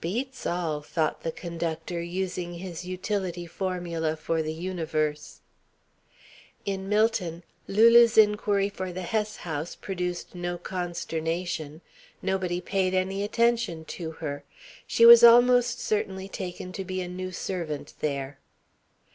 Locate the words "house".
9.36-9.74